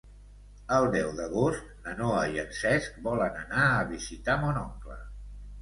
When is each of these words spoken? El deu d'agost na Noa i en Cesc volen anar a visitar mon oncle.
El 0.77 0.85
deu 0.95 1.11
d'agost 1.19 1.67
na 1.83 1.93
Noa 2.01 2.23
i 2.37 2.41
en 2.45 2.49
Cesc 2.63 2.97
volen 3.11 3.39
anar 3.43 3.69
a 3.77 3.87
visitar 3.93 4.39
mon 4.47 4.63
oncle. 4.67 4.99